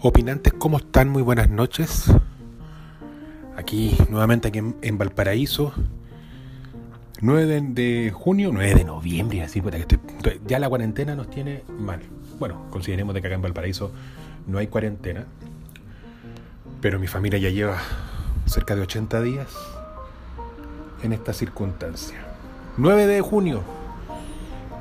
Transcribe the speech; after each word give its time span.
Opinantes, 0.00 0.52
¿cómo 0.52 0.76
están? 0.76 1.08
Muy 1.08 1.22
buenas 1.22 1.50
noches. 1.50 2.04
Aquí, 3.56 3.98
nuevamente 4.08 4.46
aquí 4.46 4.60
en, 4.80 4.96
Valparaíso. 4.96 5.72
9 7.20 7.60
de, 7.70 8.12
junio, 8.14 8.50
9 8.52 8.76
de 8.76 8.84
noviembre, 8.84 9.42
así, 9.42 9.60
estoy, 9.60 10.40
ya 10.46 10.60
la 10.60 10.68
cuarentena 10.68 11.16
nos 11.16 11.28
tiene 11.28 11.64
mal. 11.80 12.00
Bueno, 12.38 12.66
consideremos 12.70 13.12
de 13.12 13.20
que 13.20 13.26
acá 13.26 13.34
en 13.34 13.42
Valparaíso 13.42 13.90
no 14.46 14.58
hay 14.58 14.68
cuarentena, 14.68 15.26
pero 16.80 17.00
mi 17.00 17.08
familia 17.08 17.40
ya 17.40 17.50
lleva 17.50 17.78
cerca 18.46 18.76
de 18.76 18.82
80 18.82 19.20
días 19.22 19.48
en 21.02 21.12
esta 21.12 21.32
circunstancia. 21.32 22.18
9 22.76 23.08
de 23.08 23.20
junio. 23.20 23.62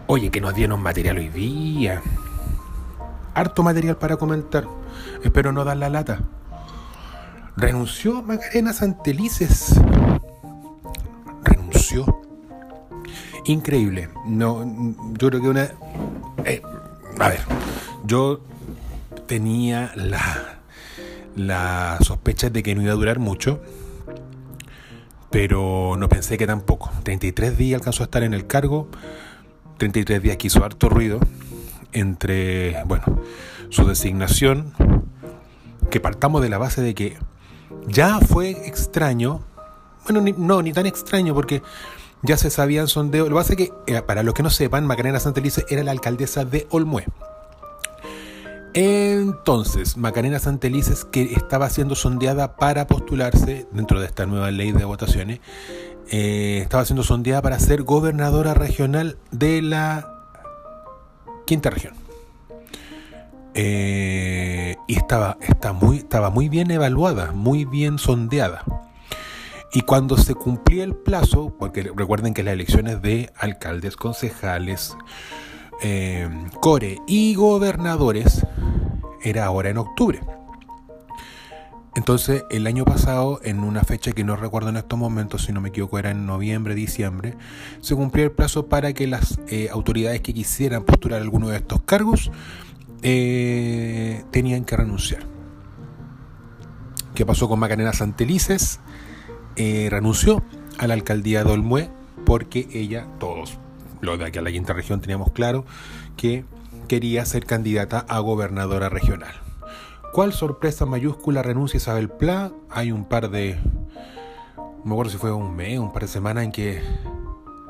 Oye, 0.05 0.29
que 0.29 0.41
nos 0.41 0.53
dieron 0.53 0.79
material 0.79 1.17
hoy 1.17 1.29
día. 1.29 2.03
Harto 3.33 3.63
material 3.63 3.97
para 3.97 4.17
comentar. 4.17 4.67
Espero 5.23 5.51
no 5.51 5.63
dar 5.63 5.77
la 5.77 5.89
lata. 5.89 6.19
Renunció 7.55 8.21
Macarena 8.21 8.71
Santelices. 8.71 9.75
Renunció. 11.43 12.21
Increíble. 13.45 14.09
No, 14.25 14.63
yo 15.17 15.29
creo 15.29 15.41
que 15.41 15.49
una. 15.49 15.69
Eh, 16.45 16.61
a 17.19 17.29
ver, 17.29 17.39
yo 18.05 18.41
tenía 19.25 19.91
la, 19.95 20.59
la 21.35 21.97
sospecha 22.01 22.49
de 22.49 22.61
que 22.61 22.75
no 22.75 22.83
iba 22.83 22.91
a 22.91 22.95
durar 22.95 23.19
mucho, 23.19 23.61
pero 25.31 25.95
no 25.97 26.09
pensé 26.09 26.37
que 26.37 26.45
tampoco. 26.45 26.91
33 27.03 27.57
días 27.57 27.79
alcanzó 27.79 28.03
a 28.03 28.05
estar 28.05 28.21
en 28.21 28.33
el 28.35 28.45
cargo, 28.45 28.87
33 29.77 30.21
días 30.21 30.37
que 30.37 30.47
hizo 30.47 30.63
harto 30.63 30.89
ruido 30.89 31.19
entre, 31.93 32.83
bueno, 32.85 33.21
su 33.69 33.85
designación, 33.85 34.73
que 35.89 35.99
partamos 35.99 36.41
de 36.41 36.49
la 36.49 36.57
base 36.57 36.81
de 36.81 36.93
que 36.93 37.17
ya 37.87 38.19
fue 38.19 38.51
extraño, 38.67 39.41
bueno, 40.03 40.33
no, 40.37 40.61
ni 40.61 40.73
tan 40.73 40.85
extraño, 40.85 41.33
porque 41.33 41.61
ya 42.21 42.37
se 42.37 42.49
sabían 42.49 42.87
sondeos. 42.87 43.29
Lo 43.29 43.35
que 43.35 43.39
pasa 43.39 43.53
es 43.53 43.57
que, 43.57 43.73
eh, 43.87 44.01
para 44.01 44.23
los 44.23 44.33
que 44.33 44.43
no 44.43 44.49
sepan, 44.49 44.85
Macarena 44.85 45.19
Santelice 45.19 45.65
era 45.69 45.83
la 45.83 45.91
alcaldesa 45.91 46.45
de 46.45 46.67
Olmué. 46.71 47.05
Entonces, 48.73 49.97
Macarena 49.97 50.39
Santelices, 50.39 51.03
que 51.05 51.33
estaba 51.33 51.69
siendo 51.69 51.95
sondeada 51.95 52.57
para 52.57 52.85
postularse 52.85 53.67
dentro 53.71 53.99
de 53.99 54.05
esta 54.05 54.25
nueva 54.25 54.51
ley 54.51 54.71
de 54.71 54.85
votaciones, 54.85 55.39
eh, 56.11 56.59
estaba 56.61 56.85
siendo 56.85 57.03
sondeada 57.03 57.41
para 57.41 57.59
ser 57.59 57.83
gobernadora 57.83 58.53
regional 58.53 59.17
de 59.31 59.61
la 59.61 60.16
quinta 61.47 61.71
región. 61.71 61.95
Eh, 63.55 64.75
y 64.85 64.97
estaba, 64.97 65.37
muy, 65.81 65.97
estaba 65.97 66.29
muy 66.29 66.47
bien 66.47 66.69
evaluada, 66.69 67.31
muy 67.31 67.65
bien 67.65 67.97
sondeada. 67.97 68.63
Y 69.73 69.81
cuando 69.81 70.15
se 70.17 70.35
cumplía 70.35 70.83
el 70.83 70.95
plazo, 70.95 71.55
porque 71.57 71.91
recuerden 71.95 72.35
que 72.35 72.43
las 72.43 72.53
elecciones 72.53 73.01
de 73.01 73.31
alcaldes, 73.35 73.95
concejales, 73.95 74.95
eh, 75.81 76.29
core 76.61 76.99
y 77.07 77.33
gobernadores 77.33 78.45
era 79.23 79.45
ahora 79.45 79.69
en 79.69 79.77
octubre. 79.77 80.21
Entonces, 81.97 82.45
el 82.51 82.67
año 82.67 82.85
pasado, 82.85 83.39
en 83.43 83.63
una 83.63 83.81
fecha 83.81 84.11
que 84.11 84.23
no 84.23 84.35
recuerdo 84.35 84.69
en 84.69 84.77
estos 84.77 84.99
momentos, 84.99 85.45
si 85.45 85.51
no 85.51 85.61
me 85.61 85.69
equivoco, 85.69 85.97
era 85.97 86.11
en 86.11 86.27
noviembre, 86.27 86.75
diciembre, 86.75 87.33
se 87.81 87.95
cumplió 87.95 88.23
el 88.23 88.31
plazo 88.31 88.67
para 88.67 88.93
que 88.93 89.07
las 89.07 89.39
eh, 89.47 89.69
autoridades 89.71 90.21
que 90.21 90.31
quisieran 90.31 90.83
postular 90.83 91.19
alguno 91.19 91.49
de 91.49 91.57
estos 91.57 91.81
cargos 91.81 92.29
eh, 93.01 94.23
tenían 94.29 94.63
que 94.63 94.77
renunciar. 94.77 95.23
¿Qué 97.15 97.25
pasó 97.25 97.49
con 97.49 97.57
Macarena 97.57 97.93
Santelices? 97.93 98.79
Eh, 99.55 99.87
renunció 99.89 100.43
a 100.77 100.85
la 100.85 100.93
alcaldía 100.93 101.43
de 101.43 101.51
Olmué 101.51 101.89
porque 102.27 102.67
ella, 102.73 103.07
todos 103.19 103.57
los 104.01 104.19
de 104.19 104.25
aquí 104.25 104.37
a 104.37 104.43
la 104.43 104.51
quinta 104.51 104.73
región 104.73 105.01
teníamos 105.01 105.31
claro 105.31 105.65
que 106.15 106.45
quería 106.87 107.25
ser 107.25 107.47
candidata 107.47 108.05
a 108.07 108.19
gobernadora 108.19 108.87
regional. 108.87 109.46
¿Cuál 110.11 110.33
sorpresa 110.33 110.85
mayúscula 110.85 111.43
renuncia 111.43 111.77
Isabel 111.77 112.09
Pla? 112.09 112.51
Hay 112.69 112.91
un 112.91 113.05
par 113.05 113.29
de. 113.29 113.59
No 114.55 114.85
me 114.85 114.93
acuerdo 114.93 115.11
si 115.11 115.17
fue 115.17 115.31
un 115.31 115.55
mes, 115.55 115.77
un 115.79 115.91
par 115.91 116.03
de 116.03 116.07
semanas 116.07 116.43
en 116.45 116.51
que 116.51 116.81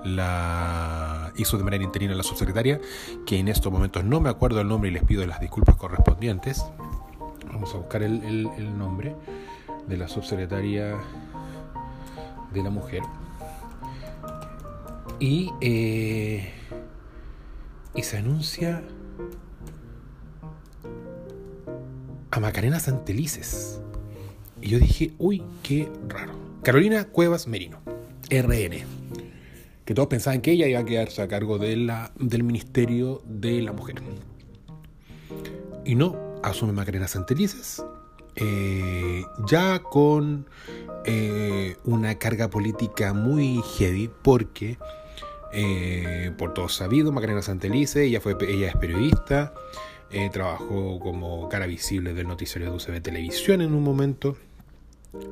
la 0.05 1.33
hizo 1.35 1.57
de 1.57 1.63
manera 1.63 1.83
interina 1.83 2.15
la 2.15 2.23
subsecretaria, 2.23 2.79
que 3.25 3.39
en 3.39 3.47
estos 3.47 3.71
momentos 3.71 4.03
no 4.03 4.21
me 4.21 4.29
acuerdo 4.29 4.61
el 4.61 4.67
nombre 4.67 4.89
y 4.89 4.93
les 4.93 5.03
pido 5.03 5.25
las 5.25 5.39
disculpas 5.39 5.75
correspondientes. 5.75 6.63
Vamos 7.51 7.73
a 7.73 7.77
buscar 7.77 8.03
el, 8.03 8.77
nombre 8.77 9.15
de 9.87 9.97
la 9.97 10.07
subsecretaria 10.07 10.95
de 12.53 12.63
la 12.63 12.69
mujer. 12.69 13.01
Y, 15.19 15.51
eh, 15.59 16.53
y 17.95 18.03
se 18.03 18.17
anuncia 18.17 18.83
a 22.37 22.39
Macarena 22.39 22.79
Santelices. 22.79 23.81
Y 24.61 24.69
yo 24.69 24.79
dije, 24.79 25.11
uy, 25.17 25.43
qué 25.63 25.89
raro. 26.07 26.33
Carolina 26.63 27.05
Cuevas 27.05 27.47
Merino, 27.47 27.79
RN. 28.29 28.85
Que 29.83 29.93
todos 29.95 30.07
pensaban 30.07 30.41
que 30.41 30.51
ella 30.51 30.67
iba 30.67 30.79
a 30.79 30.85
quedarse 30.85 31.21
a 31.21 31.27
cargo 31.27 31.57
de 31.57 31.75
la, 31.77 32.11
del 32.15 32.43
Ministerio 32.43 33.23
de 33.25 33.61
la 33.61 33.73
Mujer. 33.73 34.03
Y 35.83 35.95
no, 35.95 36.15
asume 36.43 36.73
Macarena 36.73 37.07
Santelices, 37.07 37.83
eh, 38.35 39.23
ya 39.47 39.79
con 39.79 40.45
eh, 41.05 41.75
una 41.85 42.19
carga 42.19 42.49
política 42.49 43.13
muy 43.13 43.63
heavy, 43.77 44.11
porque, 44.21 44.77
eh, 45.53 46.31
por 46.37 46.53
todo 46.53 46.69
sabido, 46.69 47.11
Macarena 47.11 47.41
Santelices, 47.41 48.03
ella, 48.03 48.21
fue, 48.21 48.35
ella 48.47 48.67
es 48.67 48.75
periodista, 48.75 49.53
eh, 50.09 50.29
trabajó 50.31 50.99
como 50.99 51.49
cara 51.49 51.65
visible 51.65 52.13
del 52.13 52.27
noticiario 52.27 52.71
de 52.71 52.77
UCB 52.77 53.01
Televisión 53.01 53.61
en 53.61 53.73
un 53.73 53.83
momento. 53.83 54.37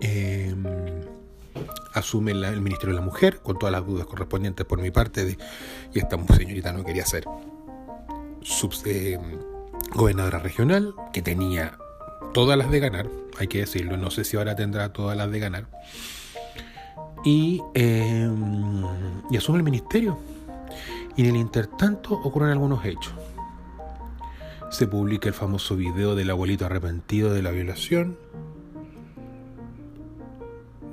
Em, 0.01 0.63
asume 1.93 2.31
el 2.31 2.61
Ministerio 2.61 2.93
de 2.93 2.99
la 2.99 3.05
Mujer, 3.05 3.39
con 3.41 3.57
todas 3.57 3.71
las 3.71 3.85
dudas 3.85 4.05
correspondientes 4.05 4.65
por 4.65 4.81
mi 4.81 4.91
parte, 4.91 5.23
de, 5.23 5.37
y 5.93 5.99
esta 5.99 6.17
señorita 6.35 6.73
no 6.73 6.83
quería 6.83 7.05
ser 7.05 7.25
em, 8.85 9.21
gobernadora 9.93 10.39
regional, 10.39 10.93
que 11.13 11.21
tenía 11.21 11.77
todas 12.33 12.57
las 12.57 12.69
de 12.69 12.79
ganar, 12.81 13.09
hay 13.39 13.47
que 13.47 13.59
decirlo, 13.59 13.95
no 13.95 14.11
sé 14.11 14.25
si 14.25 14.35
ahora 14.35 14.57
tendrá 14.57 14.91
todas 14.91 15.15
las 15.15 15.31
de 15.31 15.39
ganar. 15.39 15.67
Y, 17.23 17.61
em, 17.73 18.83
y 19.31 19.37
asume 19.37 19.59
el 19.59 19.63
ministerio. 19.63 20.17
Y 21.15 21.21
en 21.21 21.29
el 21.29 21.37
intertanto 21.37 22.13
ocurren 22.13 22.51
algunos 22.51 22.83
hechos 22.83 23.13
se 24.75 24.87
publica 24.87 25.29
el 25.29 25.33
famoso 25.33 25.77
video 25.77 26.15
del 26.15 26.29
abuelito 26.29 26.65
arrepentido 26.65 27.33
de 27.33 27.41
la 27.41 27.51
violación. 27.51 28.17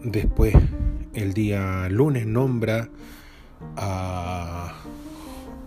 Después, 0.05 0.55
el 1.15 1.35
día 1.35 1.89
lunes, 1.89 2.25
nombra 2.25 2.91
a, 3.77 4.73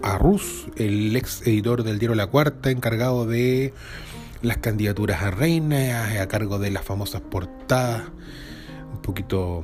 a 0.02 0.18
Rus, 0.18 0.68
el 0.78 1.14
ex 1.14 1.46
editor 1.46 1.84
del 1.84 2.00
diario 2.00 2.16
La 2.16 2.28
Cuarta, 2.28 2.72
encargado 2.72 3.26
de 3.26 3.74
las 4.42 4.60
candidaturas 4.60 5.22
a 5.22 5.32
reina, 5.32 6.22
a 6.22 6.28
cargo 6.30 6.58
de 6.58 6.72
las 6.72 6.86
famosas 6.86 7.20
portadas, 7.20 8.04
un 8.94 9.02
poquito 9.02 9.62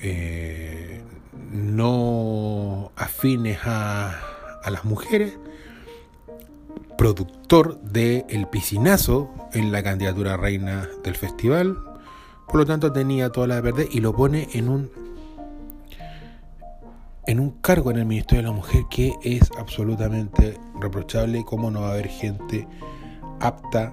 eh, 0.00 1.00
no 1.52 2.90
afines 2.96 3.60
a, 3.62 4.20
a 4.64 4.70
las 4.70 4.84
mujeres 4.84 5.38
productor 6.96 7.80
de 7.80 8.24
El 8.28 8.48
Piscinazo 8.48 9.30
en 9.52 9.72
la 9.72 9.82
candidatura 9.82 10.36
reina 10.36 10.88
del 11.04 11.14
festival. 11.14 11.78
Por 12.46 12.56
lo 12.56 12.66
tanto 12.66 12.92
tenía 12.92 13.30
toda 13.30 13.46
la 13.46 13.60
verde 13.60 13.88
y 13.90 14.00
lo 14.00 14.14
pone 14.14 14.48
en 14.54 14.68
un 14.68 14.90
en 17.26 17.40
un 17.40 17.50
cargo 17.60 17.90
en 17.90 17.98
el 17.98 18.06
Ministerio 18.06 18.42
de 18.42 18.48
la 18.50 18.54
Mujer 18.54 18.84
que 18.88 19.14
es 19.22 19.50
absolutamente 19.58 20.58
reprochable, 20.80 21.44
cómo 21.44 21.72
no 21.72 21.80
va 21.80 21.88
a 21.88 21.92
haber 21.92 22.06
gente 22.06 22.68
apta, 23.40 23.92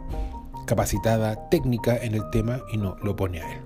capacitada, 0.68 1.50
técnica 1.50 1.98
en 1.98 2.14
el 2.14 2.30
tema 2.30 2.62
y 2.72 2.78
no 2.78 2.96
lo 3.02 3.16
pone 3.16 3.42
a 3.42 3.54
él. 3.54 3.62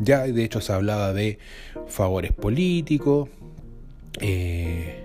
Ya 0.00 0.20
de 0.20 0.44
hecho 0.44 0.60
se 0.60 0.72
hablaba 0.72 1.12
de 1.12 1.40
favores 1.88 2.32
políticos, 2.32 3.28
eh, 4.20 5.04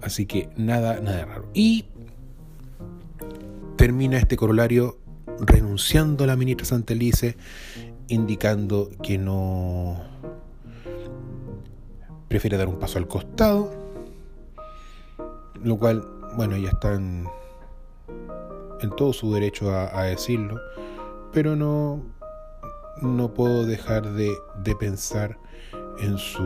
así 0.00 0.26
que 0.26 0.48
nada, 0.56 1.00
nada 1.00 1.24
raro. 1.24 1.48
Y 1.54 1.86
termina 3.78 4.18
este 4.18 4.36
corolario 4.36 4.98
renunciando 5.38 6.24
a 6.24 6.26
la 6.26 6.34
ministra 6.34 6.66
Santelice, 6.66 7.36
indicando 8.08 8.90
que 9.04 9.18
no 9.18 10.02
prefiere 12.26 12.56
dar 12.56 12.66
un 12.66 12.80
paso 12.80 12.98
al 12.98 13.06
costado, 13.06 13.72
lo 15.62 15.78
cual, 15.78 16.04
bueno, 16.36 16.56
ya 16.56 16.70
están 16.70 17.28
en 18.80 18.90
todo 18.96 19.12
su 19.12 19.32
derecho 19.32 19.70
a, 19.72 20.02
decirlo, 20.02 20.60
pero 21.32 21.54
no, 21.54 22.02
no 23.00 23.32
puedo 23.32 23.64
dejar 23.64 24.10
de, 24.10 24.32
de 24.64 24.74
pensar 24.74 25.38
en 26.00 26.18
su 26.18 26.42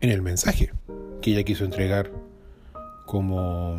en 0.00 0.10
el 0.10 0.20
mensaje 0.20 0.72
que 1.22 1.30
ella 1.30 1.44
quiso 1.44 1.64
entregar 1.64 2.10
como 3.06 3.76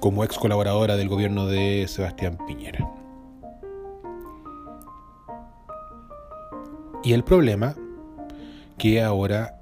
como 0.00 0.22
ex 0.24 0.38
colaboradora 0.38 0.96
del 0.96 1.08
gobierno 1.08 1.46
de 1.46 1.86
Sebastián 1.88 2.38
Piñera. 2.46 2.88
Y 7.02 7.12
el 7.12 7.24
problema 7.24 7.74
que 8.78 9.02
ahora 9.02 9.58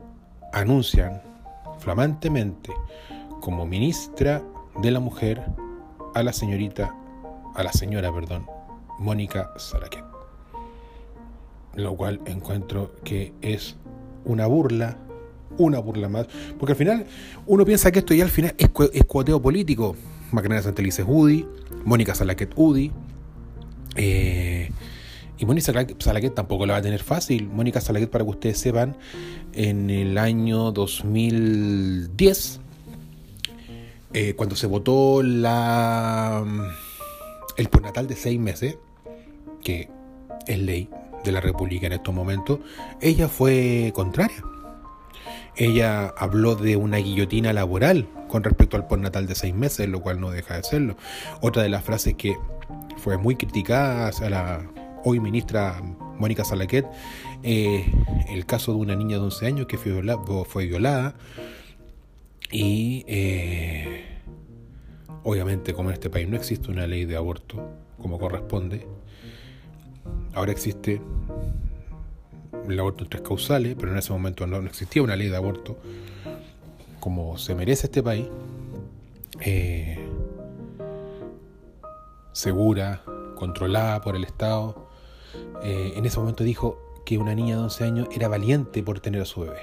anuncian 0.53 1.23
flamantemente 1.79 2.73
como 3.41 3.67
ministra 3.67 4.43
de 4.81 4.91
la 4.91 5.01
mujer 5.01 5.45
a 6.15 6.23
la 6.23 6.33
señorita, 6.33 6.95
a 7.55 7.63
la 7.63 7.73
señora, 7.73 8.13
perdón, 8.13 8.47
Mónica 8.99 9.51
Salaquet. 9.57 10.05
Lo 11.75 11.97
cual 11.97 12.21
encuentro 12.27 12.93
que 13.03 13.33
es 13.41 13.77
una 14.25 14.47
burla, 14.47 14.97
una 15.59 15.79
burla 15.79 16.09
más, 16.09 16.27
porque 16.59 16.73
al 16.73 16.79
final 16.79 17.07
uno 17.47 17.65
piensa 17.65 17.93
que 17.93 18.01
esto 18.01 18.15
ya 18.15 18.25
al 18.25 18.31
final 18.31 18.55
es, 18.59 18.69
cuoteo 19.05 19.41
político. 19.41 19.97
Macarena 20.33 20.63
Santelices 20.63 21.05
UDI, 21.07 21.47
Mónica 21.85 22.15
Salaquet 22.15 22.53
UDI, 22.57 22.91
eh, 23.97 24.71
y 25.39 25.47
Mónica 25.47 25.73
Salaquet 25.99 26.35
tampoco 26.35 26.67
la 26.67 26.75
va 26.75 26.79
a 26.79 26.83
tener 26.83 27.03
fácil. 27.03 27.49
Mónica 27.49 27.81
Salaquet, 27.81 28.11
para 28.11 28.25
que 28.25 28.31
ustedes 28.31 28.59
sepan, 28.59 28.97
en 29.53 29.91
el 29.91 30.19
año 30.19 30.73
2010, 30.73 32.61
eh, 34.13 34.35
cuando 34.35 34.57
se 34.57 34.67
votó 34.67 35.23
la 35.23 36.45
el 37.57 37.69
postnatal 37.69 38.07
de 38.09 38.17
seis 38.17 38.41
meses, 38.41 38.77
que 39.63 39.89
es 40.47 40.59
ley 40.59 40.89
de 41.25 41.33
la 41.33 41.41
República 41.41 41.87
en 41.87 41.95
estos 41.95 42.15
momentos, 42.15 42.61
ella 43.01 43.29
fue 43.29 43.93
contraria. 43.95 44.43
Ella 45.57 46.09
habló 46.17 46.57
de 46.57 46.77
una 46.77 46.99
guillotina 46.99 47.53
laboral 47.53 48.09
con 48.29 48.43
respecto 48.43 48.77
al 48.77 48.87
postnatal 48.87 49.27
de 49.27 49.35
seis 49.35 49.55
meses, 49.55 49.89
lo 49.89 50.01
cual 50.01 50.21
no 50.21 50.31
deja 50.31 50.57
de 50.57 50.65
serlo. 50.65 50.97
Otra 51.41 51.63
de 51.63 51.69
las 51.69 51.85
frases 51.85 52.15
que 52.15 52.37
fue 52.97 53.17
muy 53.19 53.37
criticada 53.37 54.09
hacia 54.09 54.31
la 54.31 54.71
hoy 55.05 55.21
ministra 55.21 55.81
Mónica 56.19 56.45
Salaquet, 56.45 56.87
eh, 57.43 57.85
el 58.29 58.47
caso 58.47 58.73
de 58.73 58.79
una 58.79 58.97
niña 58.97 59.19
de 59.19 59.25
11 59.25 59.47
años 59.47 59.67
que 59.67 59.79
fue 59.79 60.67
violada, 60.67 61.15
y 62.51 63.05
eh, 63.07 64.05
obviamente 65.23 65.75
como 65.75 65.91
en 65.91 65.95
este 65.95 66.11
país 66.11 66.29
no 66.29 66.37
existe 66.37 66.71
una 66.71 66.87
ley 66.87 67.05
de 67.05 67.17
aborto 67.17 67.69
como 68.01 68.19
corresponde, 68.19 68.87
ahora 70.35 70.53
existe 70.53 71.01
el 72.69 72.81
aborto 72.81 73.05
en 73.05 73.11
tres 73.11 73.23
causales, 73.23 73.77
pero 73.79 73.93
en 73.93 73.99
ese 73.99 74.13
momento 74.13 74.47
no, 74.47 74.59
existía 74.59 75.03
una 75.03 75.17
ley 75.17 75.29
de 75.29 75.37
aborto 75.37 75.77
como 77.01 77.37
se 77.37 77.55
merece 77.55 77.87
este 77.89 78.03
país, 78.03 78.27
eh, 79.41 79.99
segura, 82.33 83.03
controlada 83.37 84.01
por 84.01 84.17
el 84.17 84.25
Estado, 84.25 84.89
eh, 85.63 85.93
en 85.97 86.07
ese 86.07 86.19
momento 86.19 86.45
dijo 86.45 86.79
que 87.05 87.19
una 87.19 87.35
niña 87.35 87.57
de 87.57 87.63
11 87.65 87.85
años 87.85 88.09
era 88.11 88.29
valiente 88.29 88.83
por 88.83 89.01
tener 89.01 89.21
a 89.21 89.27
su 89.27 89.43
bebé. 89.43 89.61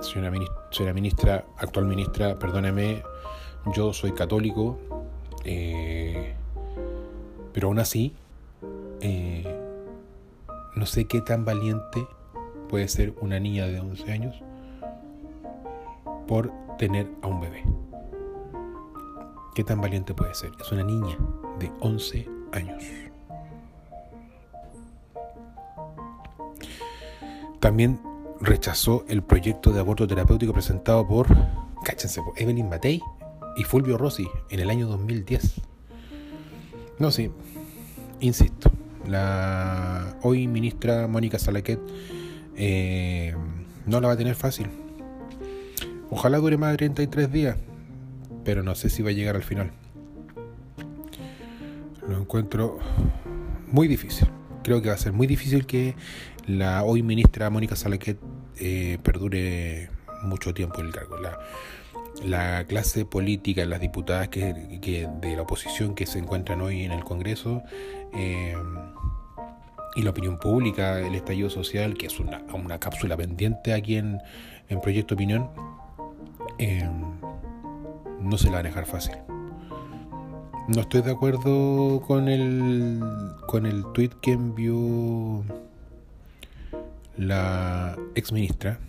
Señora 0.00 0.32
ministra, 0.32 0.92
ministra 0.92 1.46
actual 1.56 1.86
ministra, 1.86 2.36
perdóneme, 2.36 3.04
yo 3.74 3.92
soy 3.92 4.10
católico, 4.10 4.78
eh, 5.44 6.34
pero 7.52 7.68
aún 7.68 7.78
así, 7.78 8.12
eh, 9.00 9.44
no 10.74 10.86
sé 10.86 11.06
qué 11.06 11.20
tan 11.20 11.44
valiente 11.44 12.06
puede 12.68 12.88
ser 12.88 13.14
una 13.20 13.38
niña 13.40 13.66
de 13.66 13.80
11 13.80 14.12
años 14.12 14.42
por 16.26 16.52
tener 16.78 17.08
a 17.22 17.28
un 17.28 17.40
bebé. 17.40 17.64
¿Qué 19.54 19.64
tan 19.64 19.80
valiente 19.80 20.12
puede 20.12 20.34
ser? 20.34 20.50
Es 20.60 20.70
una 20.70 20.82
niña 20.82 21.16
de 21.58 21.72
11 21.80 22.28
años. 22.52 22.82
También 27.60 28.00
rechazó 28.40 29.04
el 29.08 29.22
proyecto 29.22 29.72
de 29.72 29.80
aborto 29.80 30.06
terapéutico 30.06 30.52
presentado 30.52 31.08
por, 31.08 31.26
cáchense, 31.84 32.20
Evelyn 32.36 32.68
Matei 32.68 33.00
y 33.56 33.64
Fulvio 33.64 33.96
Rossi 33.96 34.28
en 34.50 34.60
el 34.60 34.68
año 34.68 34.86
2010. 34.88 35.62
No, 36.98 37.10
sí, 37.10 37.30
insisto, 38.20 38.70
la 39.08 40.16
hoy 40.22 40.46
ministra 40.46 41.06
Mónica 41.08 41.38
Salaquet 41.38 41.80
eh, 42.56 43.34
no 43.86 44.00
la 44.00 44.08
va 44.08 44.14
a 44.14 44.16
tener 44.16 44.34
fácil. 44.34 44.68
Ojalá 46.10 46.38
dure 46.38 46.56
más 46.56 46.70
de 46.72 46.78
33 46.78 47.32
días, 47.32 47.56
pero 48.44 48.62
no 48.62 48.74
sé 48.74 48.88
si 48.90 49.02
va 49.02 49.10
a 49.10 49.12
llegar 49.12 49.36
al 49.36 49.42
final. 49.42 49.70
Lo 52.08 52.18
encuentro 52.18 52.78
muy 53.66 53.88
difícil. 53.88 54.28
Creo 54.62 54.82
que 54.82 54.88
va 54.88 54.94
a 54.94 54.98
ser 54.98 55.12
muy 55.12 55.26
difícil 55.26 55.66
que 55.66 55.94
la 56.46 56.84
hoy 56.84 57.02
ministra 57.02 57.50
Mónica 57.50 57.76
Salaquet 57.76 58.18
eh, 58.58 58.98
perdure 59.02 59.90
mucho 60.22 60.54
tiempo 60.54 60.80
en 60.80 60.86
el 60.86 60.92
cargo. 60.92 61.16
La, 62.24 62.64
clase 62.64 63.04
política, 63.04 63.64
las 63.66 63.80
diputadas 63.80 64.28
que, 64.28 64.54
de 65.20 65.36
la 65.36 65.42
oposición 65.42 65.94
que 65.94 66.06
se 66.06 66.18
encuentran 66.18 66.60
hoy 66.60 66.82
en 66.82 66.92
el 66.92 67.04
Congreso 67.04 67.62
eh, 68.14 68.56
y 69.94 70.02
la 70.02 70.10
opinión 70.10 70.38
pública, 70.38 71.00
el 71.00 71.14
estallido 71.14 71.48
social, 71.48 71.94
que 71.94 72.06
es 72.06 72.20
una, 72.20 72.42
una 72.52 72.78
cápsula 72.78 73.16
pendiente 73.16 73.72
aquí 73.72 73.96
en, 73.96 74.20
en 74.68 74.80
Proyecto 74.80 75.14
Opinión, 75.14 75.50
eh, 76.58 76.88
no 78.20 78.38
se 78.38 78.46
la 78.46 78.56
van 78.56 78.66
a 78.66 78.68
dejar 78.68 78.86
fácil. 78.86 79.16
No 80.68 80.80
estoy 80.80 81.02
de 81.02 81.12
acuerdo 81.12 82.02
con 82.06 82.28
el 82.28 83.00
con 83.46 83.66
el 83.66 83.84
tweet 83.92 84.10
que 84.20 84.32
envió 84.32 85.44
la 87.16 87.96
ex 88.16 88.32
ministra. 88.32 88.80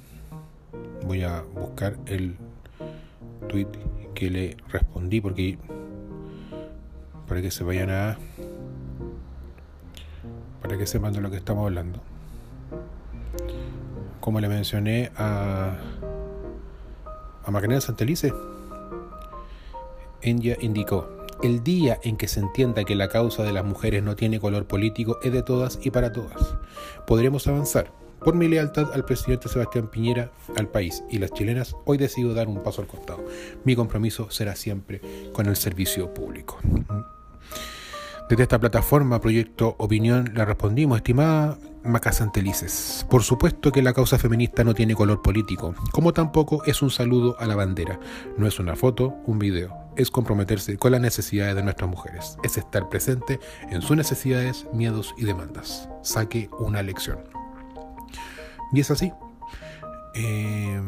Voy 1.06 1.22
a 1.22 1.44
buscar 1.44 1.96
el 2.08 2.36
tweet 3.48 3.68
que 4.16 4.32
le 4.32 4.58
respondí 4.70 5.22
porque 5.22 5.60
para 7.28 7.42
que 7.42 7.52
se 7.52 7.64
vayan 7.64 7.92
a 7.92 8.18
para 10.68 10.78
que 10.78 10.86
sepan 10.86 11.14
de 11.14 11.22
lo 11.22 11.32
que 11.32 11.38
estamos 11.38 11.64
hablando. 11.66 12.02
Como 14.20 14.42
le 14.42 14.50
mencioné 14.50 15.12
a 15.16 15.78
a 17.48 17.52
Macarena 17.52 17.80
Santelice, 17.80 18.34
ella 20.22 20.58
indicó 20.60 21.08
el 21.42 21.64
día 21.64 21.98
en 22.04 22.18
que 22.18 22.28
se 22.28 22.42
entienda 22.42 22.84
que 22.84 22.96
la 22.96 23.08
causa 23.08 23.44
de 23.44 23.54
las 23.54 23.64
mujeres 23.64 24.04
no 24.04 24.18
tiene 24.18 24.42
color 24.42 24.68
político 24.68 25.18
es 25.24 25.32
de 25.32 25.44
todas 25.44 25.80
y 25.82 25.90
para 25.90 26.12
todas. 26.12 26.56
Podremos 27.06 27.48
avanzar 27.48 27.90
por 28.20 28.36
mi 28.36 28.50
lealtad 28.50 28.92
al 28.94 29.06
presidente 29.06 29.48
Sebastián 29.48 29.88
Piñera, 29.88 30.32
al 30.58 30.68
país 30.68 31.04
y 31.10 31.20
las 31.20 31.32
chilenas, 31.32 31.74
hoy 31.86 31.98
decido 31.98 32.34
dar 32.34 32.50
un 32.50 32.62
paso 32.64 32.82
al 32.82 32.88
costado. 32.88 33.24
Mi 33.64 33.78
compromiso 33.78 34.30
será 34.30 34.56
siempre 34.56 35.00
con 35.32 35.46
el 35.46 35.56
servicio 35.56 36.14
público. 36.14 36.58
Desde 38.30 38.44
esta 38.44 38.60
plataforma, 38.60 39.22
Proyecto 39.22 39.76
Opinión, 39.80 40.34
le 40.34 40.44
respondimos, 40.44 40.98
estimada 40.98 41.58
Macasantelices. 41.86 43.06
Por 43.10 43.24
supuesto 43.24 43.72
que 43.72 43.82
la 43.82 43.94
causa 43.94 44.18
feminista 44.20 44.66
no 44.66 44.74
tiene 44.74 44.96
color 44.96 45.22
político, 45.22 45.74
como 45.94 46.12
tampoco 46.12 46.62
es 46.66 46.82
un 46.82 46.90
saludo 46.90 47.38
a 47.40 47.46
la 47.46 47.56
bandera. 47.56 48.00
No 48.38 48.46
es 48.46 48.60
una 48.60 48.76
foto, 48.76 49.16
un 49.26 49.40
video. 49.40 49.74
Es 49.96 50.12
comprometerse 50.12 50.78
con 50.78 50.92
las 50.92 51.00
necesidades 51.00 51.56
de 51.56 51.64
nuestras 51.64 51.90
mujeres. 51.90 52.38
Es 52.44 52.58
estar 52.58 52.90
presente 52.90 53.40
en 53.70 53.82
sus 53.82 53.96
necesidades, 53.96 54.68
miedos 54.74 55.16
y 55.18 55.24
demandas. 55.24 55.88
Saque 56.04 56.50
una 56.60 56.84
lección. 56.84 57.20
Y 58.74 58.82
es 58.82 58.92
así. 58.92 59.14
Eh, 60.16 60.82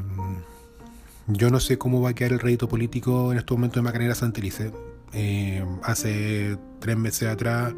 yo 1.27 1.50
no 1.50 1.62
sé 1.62 1.77
cómo 1.77 2.01
va 2.01 2.10
a 2.10 2.13
quedar 2.13 2.34
el 2.34 2.39
rédito 2.39 2.67
político 2.67 3.31
en 3.31 3.38
estos 3.38 3.58
momentos 3.58 3.75
de 3.75 3.84
Macarena 3.84 4.15
Santelice. 4.15 4.74
Eh, 5.13 5.66
hace 5.84 6.58
tres 6.80 6.98
meses 6.98 7.28
atrás 7.28 7.74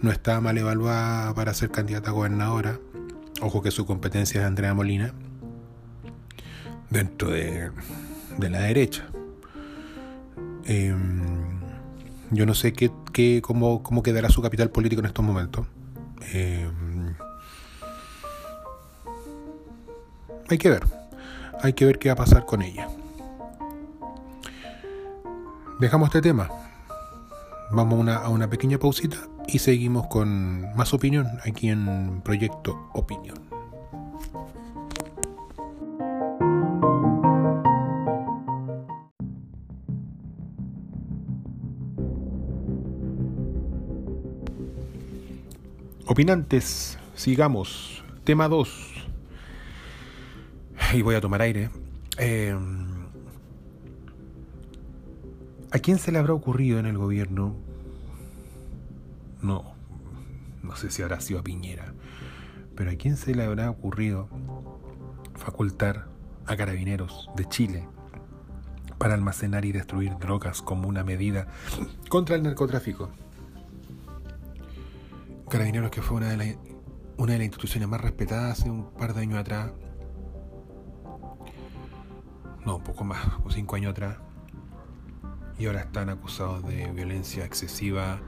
no 0.00 0.10
estaba 0.10 0.40
mal 0.40 0.58
evaluada 0.58 1.34
para 1.34 1.54
ser 1.54 1.70
candidata 1.70 2.10
a 2.10 2.12
gobernadora. 2.12 2.78
Ojo 3.40 3.62
que 3.62 3.70
su 3.70 3.86
competencia 3.86 4.40
es 4.40 4.46
Andrea 4.46 4.74
Molina. 4.74 5.12
Dentro 6.90 7.30
de, 7.30 7.70
la 8.38 8.60
derecha. 8.60 9.06
Eh, 10.64 10.94
yo 12.30 12.46
no 12.46 12.54
sé 12.54 12.72
qué, 12.72 13.40
cómo, 13.42 14.02
quedará 14.02 14.28
su 14.28 14.42
capital 14.42 14.70
político 14.70 15.00
en 15.00 15.06
estos 15.06 15.24
momentos. 15.24 15.66
Eh, 16.32 16.68
hay 20.48 20.58
que 20.58 20.70
ver. 20.70 20.82
hay 21.62 21.72
que 21.72 21.84
ver 21.84 21.98
qué 21.98 22.08
va 22.08 22.14
a 22.14 22.16
pasar 22.16 22.44
con 22.44 22.62
ella. 22.62 22.88
Dejamos 25.78 26.08
este 26.08 26.20
tema. 26.20 26.48
Vamos 27.70 28.08
a 28.08 28.28
una, 28.28 28.50
pequeña 28.50 28.78
pausita 28.78 29.18
y 29.46 29.60
seguimos 29.60 30.08
con 30.08 30.74
más 30.74 30.92
opinión 30.92 31.28
aquí 31.44 31.68
en 31.68 32.20
Proyecto 32.22 32.90
Opinión. 32.94 33.38
Opinantes, 46.06 46.98
sigamos. 47.14 48.02
Tema 48.24 48.48
2. 48.48 49.06
Y 50.94 51.02
voy 51.02 51.14
a 51.14 51.20
tomar 51.20 51.42
aire. 51.42 51.70
Eh, 52.18 52.56
¿A 55.70 55.80
quién 55.80 55.98
se 55.98 56.12
le 56.12 56.18
habrá 56.18 56.32
ocurrido 56.32 56.78
en 56.78 56.86
el 56.86 56.96
gobierno? 56.96 57.54
No, 59.42 59.74
no 60.62 60.76
sé 60.76 60.90
si 60.90 61.02
habrá 61.02 61.20
sido 61.20 61.40
a 61.40 61.42
Piñera, 61.42 61.92
pero 62.74 62.90
¿a 62.90 62.94
quién 62.94 63.18
se 63.18 63.34
le 63.34 63.44
habrá 63.44 63.68
ocurrido 63.68 64.30
facultar 65.34 66.08
a 66.46 66.56
carabineros 66.56 67.28
de 67.36 67.44
Chile 67.44 67.86
para 68.96 69.12
almacenar 69.12 69.66
y 69.66 69.72
destruir 69.72 70.16
drogas 70.18 70.62
como 70.62 70.88
una 70.88 71.04
medida 71.04 71.48
contra 72.08 72.36
el 72.36 72.44
narcotráfico? 72.44 73.10
Carabineros 75.50 75.90
que 75.90 76.00
fue 76.00 76.16
una 76.16 76.30
de, 76.30 76.36
las 76.38 76.56
una 77.18 77.32
de 77.32 77.38
las 77.40 77.46
instituciones 77.46 77.90
más 77.90 78.00
respetadas 78.00 78.58
hace 78.58 78.70
un 78.70 78.90
par 78.92 79.12
de 79.12 79.20
años 79.20 79.38
atrás. 79.38 79.70
No, 82.64 82.76
un 82.76 82.84
poco 82.84 83.04
más, 83.04 83.18
o 83.44 83.50
cinco 83.50 83.76
años 83.76 83.90
atrás 83.90 84.27
y 85.58 85.66
ahora 85.66 85.80
están 85.80 86.08
acusados 86.08 86.64
de 86.66 86.90
violencia 86.92 87.44
excesiva, 87.44 88.20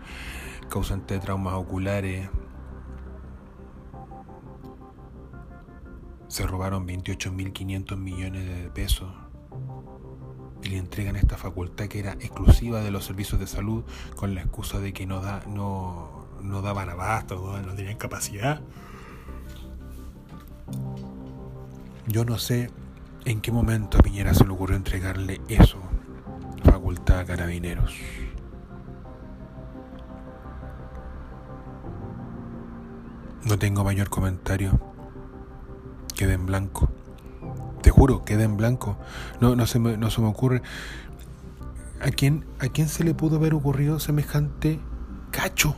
causante 0.69 1.15
de 1.15 1.21
traumas 1.21 1.55
oculares. 1.55 2.29
Se 6.29 6.47
robaron 6.47 6.87
28.500 6.87 7.97
millones 7.97 8.47
de 8.47 8.71
pesos 8.71 9.13
y 10.63 10.69
le 10.69 10.79
entregan 10.79 11.17
esta 11.17 11.37
facultad 11.37 11.87
que 11.87 12.01
era 12.01 12.13
exclusiva 12.13 12.81
de 12.81 12.91
los 12.91 13.05
servicios 13.05 13.41
de 13.41 13.47
salud 13.47 13.85
con 14.17 14.35
la 14.35 14.43
excusa 14.43 14.79
de 14.79 14.93
que 14.93 15.07
no, 15.07 15.21
da, 15.21 15.43
no, 15.47 16.27
no 16.43 16.63
daban 16.63 16.91
abasto, 16.91 17.61
no 17.65 17.75
tenían 17.75 17.97
capacidad. 17.97 18.61
Yo 22.07 22.25
no 22.25 22.39
sé 22.39 22.71
en 23.25 23.41
qué 23.41 23.53
momento 23.53 23.99
a 23.99 24.03
Piñera 24.03 24.35
se 24.35 24.45
le 24.45 24.51
ocurrió 24.51 24.77
entregarle 24.77 25.41
eso 25.49 25.90
a 27.19 27.25
carabineros. 27.25 27.95
No 33.45 33.59
tengo 33.59 33.85
mayor 33.85 34.09
comentario. 34.11 34.79
Queda 36.17 36.35
en 36.35 36.47
blanco. 36.47 36.91
Te 37.83 37.91
juro, 37.91 38.25
queda 38.25 38.45
en 38.45 38.57
blanco. 38.57 38.97
No, 39.41 39.57
no, 39.57 39.67
se, 39.67 39.79
me, 39.79 39.97
no 39.97 40.11
se 40.11 40.21
me 40.21 40.29
ocurre. 40.29 40.63
¿A 42.01 42.11
quién, 42.11 42.45
¿A 42.59 42.69
quién 42.69 42.89
se 42.89 43.05
le 43.05 43.15
pudo 43.15 43.37
haber 43.37 43.55
ocurrido 43.55 43.99
semejante 43.99 44.79
cacho? 45.31 45.75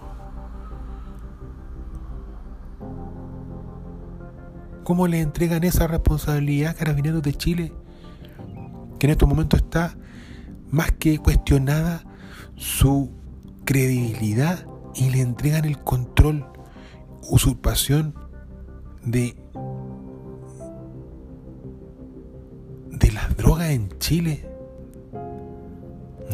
¿Cómo 4.84 5.06
le 5.06 5.20
entregan 5.20 5.62
esa 5.62 5.86
responsabilidad 5.86 6.72
a 6.72 6.74
Carabineros 6.74 7.22
de 7.22 7.34
Chile? 7.34 7.72
Que 8.98 9.06
en 9.06 9.12
estos 9.12 9.28
momentos 9.28 9.60
está 9.60 9.96
más 10.72 10.90
que 10.92 11.18
cuestionada 11.18 12.02
su 12.56 13.12
credibilidad 13.64 14.66
y 14.96 15.10
le 15.10 15.20
entregan 15.20 15.64
el 15.64 15.78
control, 15.78 16.44
usurpación 17.30 18.14
de 19.04 19.36
de 22.90 23.12
las 23.12 23.36
drogas 23.36 23.70
en 23.70 23.88
Chile. 23.98 24.48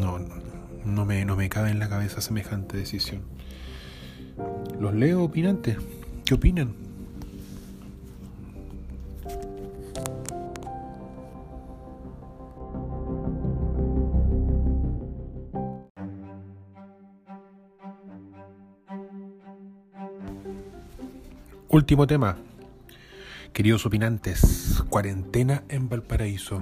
No, 0.00 0.18
no, 0.84 1.04
me, 1.04 1.24
no 1.24 1.34
me 1.34 1.48
cabe 1.48 1.70
en 1.70 1.78
la 1.78 1.88
cabeza 1.88 2.20
semejante 2.20 2.76
decisión. 2.76 3.22
Los 4.78 4.94
leo 4.94 5.24
opinantes. 5.24 5.78
¿Qué 6.24 6.34
opinan? 6.34 6.87
Último 21.78 22.08
tema. 22.08 22.36
Queridos 23.52 23.86
opinantes, 23.86 24.82
cuarentena 24.88 25.62
en 25.68 25.88
Valparaíso. 25.88 26.60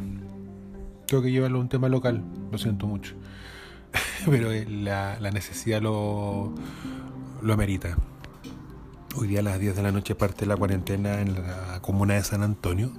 Tengo 1.06 1.22
que 1.22 1.32
llevarlo 1.32 1.56
a 1.56 1.62
un 1.62 1.70
tema 1.70 1.88
local, 1.88 2.22
lo 2.52 2.58
siento 2.58 2.86
mucho. 2.86 3.14
Pero 4.26 4.52
eh, 4.52 4.66
la, 4.68 5.18
necesidad 5.32 5.80
lo, 5.80 6.52
lo 7.40 7.52
amerita. 7.54 7.96
Hoy 9.16 9.28
día 9.28 9.40
a 9.40 9.42
las 9.42 9.58
10 9.58 9.76
de 9.76 9.82
la 9.84 9.90
noche 9.90 10.14
parte 10.14 10.44
la 10.44 10.54
cuarentena 10.54 11.22
en 11.22 11.32
la 11.32 11.80
comuna 11.80 12.12
de 12.12 12.22
San 12.22 12.42
Antonio. 12.42 12.92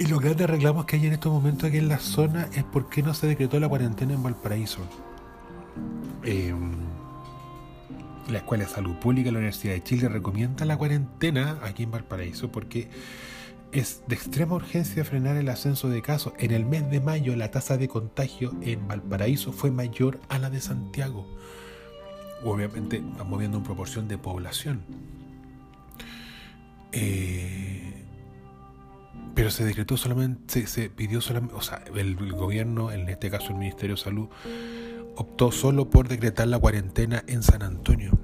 Y 0.00 0.06
los 0.06 0.20
grandes 0.20 0.50
reclamos 0.50 0.84
que 0.86 0.96
hay 0.96 1.06
en 1.06 1.12
estos 1.12 1.32
momentos 1.32 1.68
aquí 1.68 1.78
en 1.78 1.86
la 1.86 2.00
zona 2.00 2.48
es 2.54 2.64
por 2.64 2.88
qué 2.88 3.04
no 3.04 3.14
se 3.14 3.28
decretó 3.28 3.60
la 3.60 3.68
cuarentena 3.68 4.14
en 4.14 4.22
Valparaíso. 4.24 4.80
Eh, 6.24 6.52
la 8.32 8.38
Escuela 8.38 8.64
de 8.64 8.70
Salud 8.70 8.96
Pública 8.96 9.26
de 9.26 9.32
la 9.32 9.38
Universidad 9.38 9.74
de 9.74 9.82
Chile 9.82 10.08
recomienda 10.08 10.64
la 10.64 10.76
cuarentena 10.76 11.58
aquí 11.62 11.84
en 11.84 11.90
Valparaíso 11.90 12.50
porque 12.50 12.88
es 13.72 14.02
de 14.06 14.14
extrema 14.14 14.54
urgencia 14.54 15.04
frenar 15.04 15.36
el 15.36 15.48
ascenso 15.48 15.88
de 15.88 16.02
casos. 16.02 16.32
En 16.38 16.50
el 16.50 16.64
mes 16.64 16.90
de 16.90 17.00
mayo 17.00 17.36
la 17.36 17.50
tasa 17.50 17.76
de 17.76 17.88
contagio 17.88 18.54
en 18.62 18.86
Valparaíso 18.88 19.52
fue 19.52 19.70
mayor 19.70 20.20
a 20.28 20.38
la 20.38 20.50
de 20.50 20.60
Santiago. 20.60 21.26
Obviamente 22.44 22.96
estamos 22.96 23.38
viendo 23.38 23.58
en 23.58 23.64
proporción 23.64 24.08
de 24.08 24.18
población. 24.18 24.82
Eh, 26.92 28.04
pero 29.34 29.50
se 29.50 29.64
decretó 29.64 29.96
solamente, 29.96 30.66
se, 30.66 30.90
pidió 30.90 31.20
solamente, 31.20 31.54
o 31.54 31.62
sea, 31.62 31.82
el, 31.94 32.18
el, 32.18 32.32
gobierno, 32.32 32.92
en 32.92 33.08
este 33.08 33.30
caso 33.30 33.48
el 33.48 33.54
Ministerio 33.54 33.96
de 33.96 34.02
Salud, 34.02 34.28
optó 35.16 35.52
solo 35.52 35.90
por 35.90 36.08
decretar 36.08 36.48
la 36.48 36.58
cuarentena 36.58 37.22
en 37.26 37.42
San 37.42 37.62
Antonio. 37.62 38.18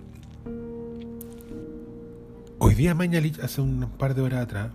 Hoy 2.59 2.75
día 2.75 2.95
Mañalich, 2.95 3.39
hace 3.41 3.61
un 3.61 3.89
par 3.99 4.15
de 4.15 4.23
horas 4.23 4.43
atrás, 4.43 4.73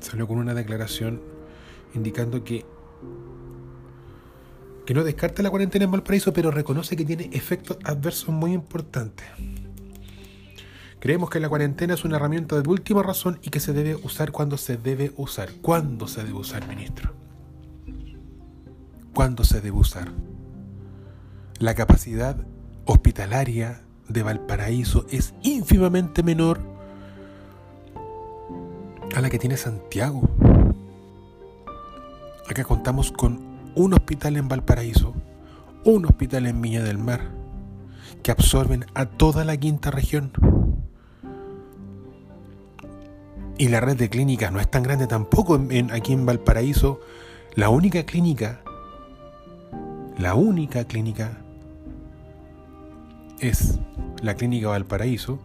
salió 0.00 0.26
con 0.26 0.38
una 0.38 0.54
declaración 0.54 1.20
indicando 1.94 2.44
que 2.44 2.64
que 4.86 4.94
no 4.94 5.04
descarta 5.04 5.42
la 5.42 5.50
cuarentena 5.50 5.84
en 5.84 5.90
Valparaíso, 5.90 6.32
pero 6.32 6.50
reconoce 6.50 6.96
que 6.96 7.04
tiene 7.04 7.28
efectos 7.34 7.76
adversos 7.84 8.30
muy 8.30 8.54
importantes. 8.54 9.26
Creemos 10.98 11.28
que 11.28 11.40
la 11.40 11.48
cuarentena 11.50 11.92
es 11.92 12.06
una 12.06 12.16
herramienta 12.16 12.58
de 12.58 12.66
última 12.66 13.02
razón 13.02 13.38
y 13.42 13.50
que 13.50 13.60
se 13.60 13.74
debe 13.74 13.96
usar 13.96 14.32
cuando 14.32 14.56
se 14.56 14.78
debe 14.78 15.12
usar. 15.18 15.50
¿Cuándo 15.60 16.08
se 16.08 16.24
debe 16.24 16.38
usar, 16.38 16.66
ministro? 16.66 17.12
¿Cuándo 19.18 19.42
se 19.42 19.60
debe 19.60 19.76
usar? 19.76 20.12
La 21.58 21.74
capacidad 21.74 22.36
hospitalaria 22.84 23.82
de 24.06 24.22
Valparaíso 24.22 25.06
es 25.10 25.34
ínfimamente 25.42 26.22
menor 26.22 26.60
a 29.16 29.20
la 29.20 29.28
que 29.28 29.40
tiene 29.40 29.56
Santiago. 29.56 30.22
Acá 32.48 32.62
contamos 32.62 33.10
con 33.10 33.40
un 33.74 33.92
hospital 33.92 34.36
en 34.36 34.46
Valparaíso, 34.46 35.12
un 35.84 36.06
hospital 36.06 36.46
en 36.46 36.62
Viña 36.62 36.84
del 36.84 36.98
Mar, 36.98 37.22
que 38.22 38.30
absorben 38.30 38.86
a 38.94 39.06
toda 39.06 39.44
la 39.44 39.56
quinta 39.56 39.90
región. 39.90 40.30
Y 43.58 43.66
la 43.66 43.80
red 43.80 43.96
de 43.96 44.10
clínicas 44.10 44.52
no 44.52 44.60
es 44.60 44.70
tan 44.70 44.84
grande 44.84 45.08
tampoco 45.08 45.56
en, 45.56 45.90
aquí 45.90 46.12
en 46.12 46.24
Valparaíso. 46.24 47.00
La 47.56 47.68
única 47.68 48.04
clínica 48.06 48.62
la 50.18 50.34
única 50.34 50.84
clínica 50.84 51.38
es 53.38 53.78
la 54.20 54.34
Clínica 54.34 54.68
Valparaíso 54.68 55.38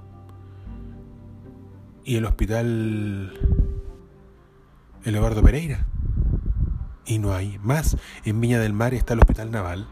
y 2.04 2.16
el 2.16 2.26
Hospital 2.26 3.34
Eduardo 5.06 5.44
Pereira. 5.44 5.86
Y 7.06 7.20
no 7.20 7.34
hay 7.34 7.60
más. 7.62 7.98
En 8.26 8.42
Viña 8.42 8.60
del 8.60 8.74
Mar 8.74 8.94
está 8.94 9.14
el 9.14 9.20
Hospital 9.20 9.52
Naval 9.52 9.88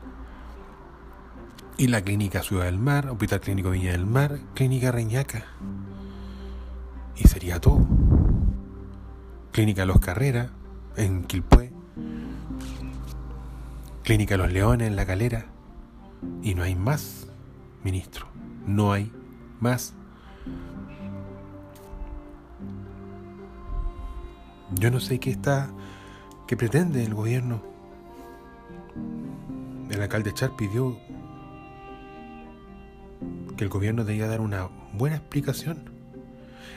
y 1.78 1.88
la 1.88 2.02
Clínica 2.02 2.42
Ciudad 2.42 2.66
del 2.66 2.80
Mar, 2.80 3.10
Hospital 3.10 3.42
Clínico 3.42 3.70
Viña 3.72 3.92
del 3.92 4.06
Mar, 4.06 4.40
Clínica 4.56 4.92
Reñaca. 4.92 5.46
y 7.16 7.28
sería 7.28 7.60
todo. 7.60 7.86
Clínica 9.52 9.86
Los 9.86 10.00
Carreras, 10.00 10.50
en 10.96 11.24
Quilpué. 11.24 11.72
Clínica 14.04 14.36
Los 14.36 14.52
Leones, 14.52 14.88
en 14.88 14.96
La 14.96 15.06
Calera. 15.06 15.46
Y 16.42 16.56
no 16.56 16.64
hay 16.64 16.76
más, 16.76 17.28
ministro. 17.84 18.28
No 18.66 18.92
hay 18.94 19.12
más. 19.60 19.94
Yo 24.74 24.90
no 24.90 25.00
sé 25.00 25.20
qué 25.20 25.30
está, 25.30 25.70
qué 26.48 26.58
pretende 26.58 27.04
el 27.04 27.14
gobierno. 27.14 27.62
El 29.90 30.02
alcalde 30.02 30.34
Char 30.34 30.56
pidió 30.56 30.98
que 33.56 33.64
el 33.64 33.70
gobierno 33.70 34.04
debía 34.04 34.28
dar 34.28 34.42
una 34.42 34.70
buena 34.94 35.18
explicación. 35.18 35.92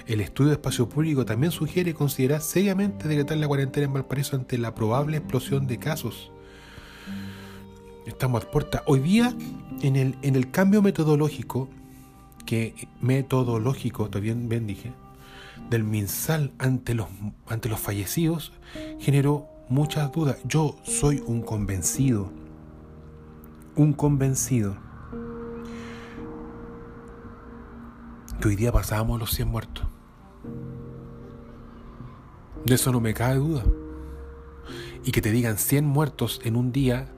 El 0.06 0.20
estudio 0.20 0.50
de 0.50 0.56
espacio 0.56 0.88
público 0.88 1.24
también 1.24 1.52
sugiere 1.52 1.94
considerar 1.94 2.42
seriamente 2.42 3.08
decretar 3.08 3.38
la 3.38 3.48
cuarentena 3.48 3.86
en 3.86 3.94
Valparaíso 3.94 4.36
ante 4.36 4.58
la 4.58 4.74
probable 4.74 5.16
explosión 5.16 5.66
de 5.66 5.78
casos. 5.78 6.30
Estamos 8.06 8.44
a 8.44 8.50
puerta. 8.50 8.82
Hoy 8.86 9.00
día, 9.00 9.34
en 9.80 9.96
el, 9.96 10.18
en 10.20 10.36
el 10.36 10.50
cambio 10.50 10.82
metodológico, 10.82 11.70
que 12.44 12.88
metodológico, 13.00 14.10
también 14.10 14.48
bien 14.48 14.66
dije, 14.66 14.92
del 15.70 15.84
MinSal 15.84 16.52
ante 16.58 16.94
los, 16.94 17.08
ante 17.46 17.70
los 17.70 17.80
fallecidos, 17.80 18.52
generó 19.00 19.46
muchas 19.70 20.12
dudas. 20.12 20.36
Yo 20.44 20.76
soy 20.82 21.22
un 21.26 21.40
convencido, 21.40 22.30
un 23.74 23.94
convencido, 23.94 24.76
que 28.38 28.48
hoy 28.48 28.56
día 28.56 28.70
pasábamos 28.70 29.18
los 29.18 29.30
100 29.30 29.48
muertos. 29.48 29.86
De 32.66 32.74
eso 32.74 32.92
no 32.92 33.00
me 33.00 33.14
cabe 33.14 33.36
duda. 33.36 33.64
Y 35.04 35.12
que 35.12 35.22
te 35.22 35.30
digan 35.30 35.56
100 35.56 35.86
muertos 35.86 36.40
en 36.44 36.56
un 36.56 36.70
día 36.70 37.08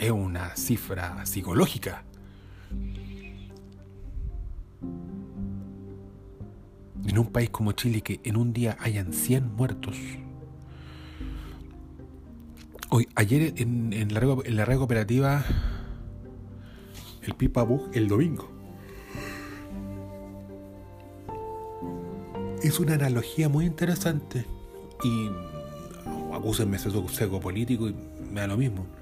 es 0.00 0.10
una 0.10 0.56
cifra 0.56 1.26
psicológica. 1.26 2.04
En 7.06 7.18
un 7.18 7.26
país 7.26 7.50
como 7.50 7.72
Chile 7.72 8.00
que 8.00 8.18
en 8.24 8.36
un 8.36 8.54
día 8.54 8.78
hayan 8.80 9.12
100 9.12 9.54
muertos. 9.54 9.96
Hoy, 12.88 13.08
ayer 13.14 13.52
en, 13.58 14.14
la, 14.14 14.20
en 14.20 14.56
la 14.56 14.64
red 14.64 14.78
cooperativa, 14.78 15.44
el 17.22 17.34
Pipa 17.34 17.62
Bug, 17.62 17.90
el 17.92 18.08
domingo, 18.08 18.50
es 22.62 22.80
una 22.80 22.94
analogía 22.94 23.50
muy 23.50 23.66
interesante 23.66 24.46
y 25.04 25.30
acúsenme 26.32 26.78
de 26.78 27.08
seco 27.08 27.38
político 27.38 27.86
y 27.88 27.94
me 28.32 28.40
da 28.40 28.46
lo 28.46 28.56
mismo. 28.56 28.99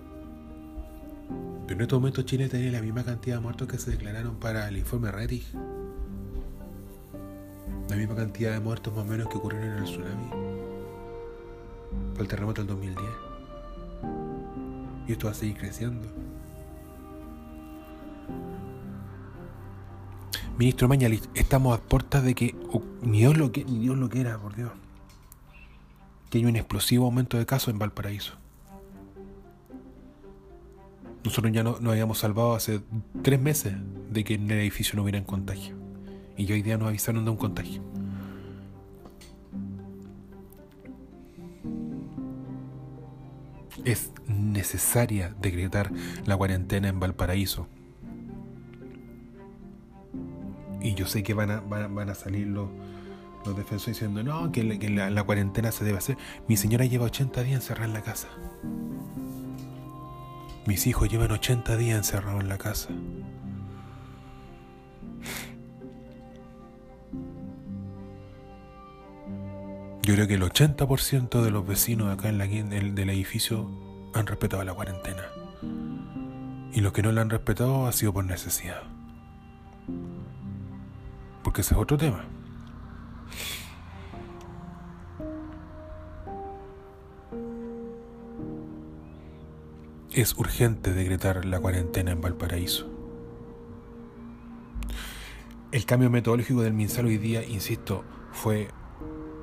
Pero 1.66 1.76
en 1.76 1.82
estos 1.82 1.98
momentos 1.98 2.24
Chile 2.24 2.48
tiene 2.48 2.70
la 2.70 2.80
misma 2.80 3.04
cantidad 3.04 3.36
de 3.36 3.42
muertos 3.42 3.68
que 3.68 3.78
se 3.78 3.90
declararon 3.90 4.36
para 4.36 4.68
el 4.68 4.78
informe 4.78 5.10
Rettig. 5.10 5.44
La 7.90 7.96
misma 7.96 8.14
cantidad 8.14 8.52
de 8.52 8.60
muertos 8.60 8.94
más 8.94 9.04
o 9.04 9.08
menos 9.08 9.28
que 9.28 9.36
ocurrieron 9.36 9.72
en 9.72 9.78
el 9.78 9.84
tsunami. 9.84 10.30
Por 12.14 12.22
el 12.22 12.28
terremoto 12.28 12.62
del 12.62 12.68
2010. 12.68 13.10
Y 15.08 15.12
esto 15.12 15.26
va 15.26 15.32
a 15.32 15.34
seguir 15.34 15.56
creciendo. 15.56 16.06
Ministro 20.58 20.88
Mañalich, 20.88 21.22
estamos 21.34 21.78
a 21.78 21.80
puertas 21.80 22.24
de 22.24 22.34
que, 22.34 22.56
ni, 23.02 23.18
Dios 23.18 23.36
lo 23.36 23.52
que 23.52 23.64
ni 23.64 23.78
Dios 23.78 23.96
lo 23.96 24.08
quiera, 24.08 24.38
por 24.38 24.56
Dios, 24.56 24.72
que 26.30 26.38
hay 26.38 26.46
un 26.46 26.56
explosivo 26.56 27.04
aumento 27.04 27.38
de 27.38 27.46
casos 27.46 27.68
en 27.68 27.78
Valparaíso. 27.78 28.34
Nosotros 31.24 31.52
ya 31.52 31.62
no, 31.62 31.78
nos 31.80 31.92
habíamos 31.92 32.18
salvado 32.18 32.54
hace 32.54 32.80
tres 33.22 33.40
meses 33.40 33.74
de 34.10 34.24
que 34.24 34.34
en 34.34 34.50
el 34.50 34.58
edificio 34.58 34.96
no 34.96 35.02
hubiera 35.02 35.22
contagio. 35.24 35.76
Y 36.36 36.50
hoy 36.52 36.62
día 36.62 36.78
nos 36.78 36.88
avisaron 36.88 37.24
de 37.24 37.30
un 37.30 37.36
contagio. 37.36 37.82
Es 43.84 44.12
necesaria 44.26 45.34
decretar 45.40 45.90
la 46.26 46.36
cuarentena 46.36 46.88
en 46.88 47.00
Valparaíso 47.00 47.68
y 50.80 50.94
yo 50.94 51.06
sé 51.06 51.22
que 51.22 51.34
van 51.34 51.50
a, 51.50 51.60
van 51.60 52.08
a, 52.08 52.14
salir 52.14 52.46
los, 52.46 52.68
los, 53.44 53.56
defensores 53.56 53.98
diciendo, 53.98 54.22
no, 54.22 54.52
que, 54.52 54.62
la, 54.62 55.22
cuarentena 55.24 55.72
se 55.72 55.84
debe 55.84 55.98
hacer. 55.98 56.16
Mi 56.46 56.56
señora 56.56 56.84
lleva 56.84 57.06
80 57.06 57.42
días 57.42 57.62
encerrada 57.62 57.86
en 57.86 57.92
la 57.94 58.02
casa. 58.02 58.28
Mis 60.68 60.86
hijos 60.86 61.08
llevan 61.08 61.30
80 61.30 61.78
días 61.78 61.96
encerrados 61.96 62.42
en 62.42 62.50
la 62.50 62.58
casa. 62.58 62.90
Yo 70.02 70.14
creo 70.14 70.26
que 70.26 70.34
el 70.34 70.42
80% 70.42 71.40
de 71.40 71.50
los 71.50 71.66
vecinos 71.66 72.12
acá 72.12 72.28
en 72.28 72.36
la, 72.36 72.46
del, 72.46 72.94
del 72.94 73.08
edificio 73.08 73.66
han 74.12 74.26
respetado 74.26 74.62
la 74.62 74.74
cuarentena. 74.74 75.22
Y 76.74 76.82
los 76.82 76.92
que 76.92 77.02
no 77.02 77.12
la 77.12 77.22
han 77.22 77.30
respetado 77.30 77.86
ha 77.86 77.92
sido 77.92 78.12
por 78.12 78.26
necesidad 78.26 78.82
porque 81.48 81.62
ese 81.62 81.72
es 81.72 81.80
otro 81.80 81.96
tema. 81.96 82.26
Es 90.18 90.34
urgente 90.36 90.94
decretar 90.94 91.44
la 91.44 91.60
cuarentena 91.60 92.10
en 92.10 92.20
Valparaíso. 92.20 92.90
El 95.70 95.84
cambio 95.84 96.10
metodológico 96.10 96.60
del 96.60 96.72
MinSal 96.72 97.06
hoy 97.06 97.18
día, 97.18 97.44
insisto, 97.44 98.02
fue 98.32 98.66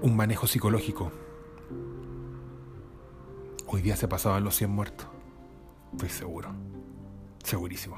un 0.02 0.18
manejo 0.18 0.48
psicológico. 0.48 1.14
Hoy 3.68 3.84
día 3.84 3.96
se 3.96 4.10
pasaban 4.10 4.44
los 4.44 4.58
100 4.58 4.70
muertos. 4.70 5.08
Estoy 5.94 6.10
seguro. 6.10 6.50
Segurísimo. 7.42 7.96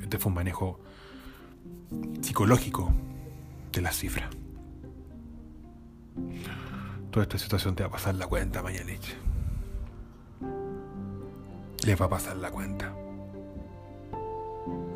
Este 0.00 0.18
fue 0.18 0.30
un 0.30 0.36
manejo 0.36 0.80
psicológico 2.22 2.90
de 3.70 3.82
la 3.82 3.92
cifra. 3.92 4.30
Toda 7.14 7.22
esta 7.22 7.38
situación 7.38 7.76
te 7.76 7.84
va 7.84 7.90
a 7.90 7.92
pasar 7.92 8.16
la 8.16 8.26
cuenta, 8.26 8.60
Mañanich. 8.60 9.14
Les 11.86 12.00
va 12.00 12.06
a 12.06 12.08
pasar 12.08 12.34
la 12.38 12.50
cuenta. 12.50 12.92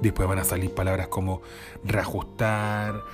Después 0.03 0.29
van 0.29 0.41
a 0.41 0.43
salir 0.43 0.75
palabras 0.75 1.07
como 1.07 1.43
reajustar, 1.85 3.05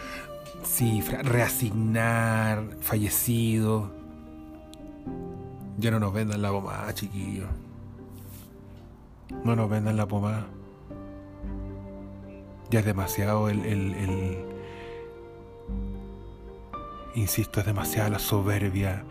cifra, 0.65 1.21
reasignar, 1.21 2.79
fallecido. 2.81 3.91
Ya 5.77 5.91
no 5.91 6.01
nos 6.01 6.15
vendan 6.15 6.41
la 6.41 6.51
pomada, 6.51 6.95
chiquillos. 6.95 7.51
No 9.45 9.55
nos 9.55 9.69
vendan 9.69 9.99
la 9.99 10.07
pomada. 10.07 10.47
Ya 12.71 12.81
es 12.81 12.87
demasiado 12.87 13.51
el, 13.51 13.67
el, 13.67 14.47
Insisto, 17.15 17.61
es 17.61 17.67
demasiada 17.67 18.11
la 18.11 18.19
soberbia, 18.19 19.05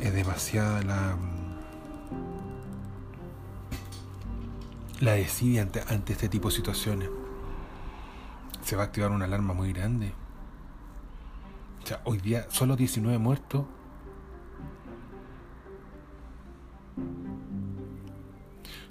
es 0.00 0.12
demasiada 0.14 0.82
la... 0.82 1.16
La 5.00 5.12
desidia 5.12 5.62
ante, 5.62 6.12
este 6.12 6.28
tipo 6.28 6.48
de 6.48 6.54
situaciones. 6.54 7.08
Se 8.62 8.76
va 8.76 8.82
a 8.82 8.86
activar 8.86 9.10
una 9.10 9.24
alarma 9.24 9.54
muy 9.54 9.72
grande. 9.72 10.12
O 11.82 11.86
sea, 11.86 12.00
hoy 12.04 12.18
día 12.18 12.46
solo 12.50 12.76
19 12.76 13.18
muertos. 13.18 13.64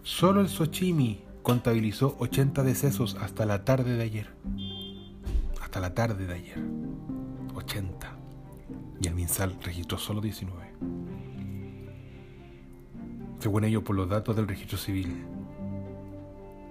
Solo 0.02 0.42
el 0.42 0.50
Sochimi 0.50 1.24
contabilizó 1.44 2.16
80 2.20 2.64
decesos 2.64 3.16
hasta 3.22 3.46
la 3.46 3.64
tarde 3.66 3.96
de 3.96 4.04
ayer. 4.04 4.36
Hasta 5.62 5.80
la 5.80 5.94
tarde 5.94 6.26
de 6.26 6.34
ayer. 6.34 6.60
80. 7.54 8.09
Y 9.02 9.08
el 9.08 9.16
MinSal 9.16 9.56
registró 9.64 9.98
solo 9.98 10.22
19. 10.22 10.74
Según 13.40 13.64
ello, 13.64 13.84
por 13.84 13.96
los 13.96 14.10
datos 14.10 14.36
del 14.36 14.48
registro 14.48 14.78
civil, 14.78 15.26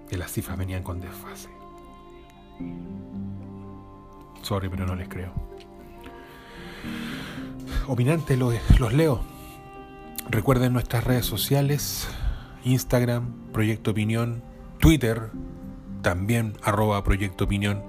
que 0.09 0.19
las 0.19 0.33
cifras 0.33 0.59
venían 0.59 0.83
con 0.83 1.01
desfase. 1.01 1.49
Sorry, 4.43 4.69
pero 4.69 4.87
no 4.87 4.95
les 4.95 5.09
creo. 5.09 5.33
Opinantes, 7.87 8.39
los, 8.39 8.55
los 8.79 8.93
leo. 8.93 9.21
Recuerden 10.31 10.75
nuestras 10.75 11.05
redes 11.05 11.25
sociales, 11.25 12.07
Instagram, 12.65 13.51
Proyecto 13.53 13.93
Opinión, 13.93 14.43
Twitter, 14.79 15.31
también 16.03 16.55
arroba 16.63 17.03
Proyecto 17.03 17.45
Opinión. 17.45 17.83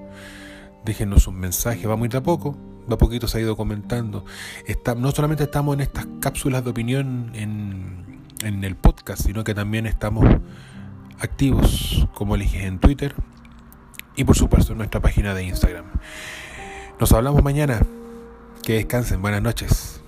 Déjenos 0.86 1.28
un 1.28 1.38
mensaje, 1.38 1.86
va 1.86 1.97
muy 1.97 2.08
de 2.08 2.17
a 2.17 2.23
poco, 2.23 2.58
a 2.95 2.97
poquito 2.97 3.28
se 3.28 3.38
ha 3.38 3.41
ido 3.41 3.56
comentando. 3.56 4.25
Está, 4.65 4.95
no 4.95 5.12
solamente 5.12 5.43
estamos 5.43 5.73
en 5.75 5.82
estas 5.82 6.08
cápsulas 6.19 6.63
de 6.63 6.69
opinión 6.69 7.32
en, 7.34 8.21
en 8.43 8.63
el 8.63 8.75
podcast, 8.75 9.25
sino 9.25 9.43
que 9.43 9.54
también 9.54 9.86
estamos 9.86 10.25
activos, 11.19 12.08
como 12.13 12.38
dije, 12.38 12.65
en 12.65 12.80
Twitter 12.80 13.13
y 14.15 14.23
por 14.23 14.36
supuesto 14.36 14.73
en 14.73 14.80
nuestra 14.80 15.02
página 15.02 15.34
de 15.34 15.43
Instagram. 15.43 15.86
Nos 16.99 17.12
hablamos 17.13 17.43
mañana. 17.43 17.80
Que 18.63 18.73
descansen. 18.73 19.21
Buenas 19.21 19.41
noches. 19.41 19.98